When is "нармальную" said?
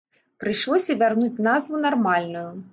1.87-2.51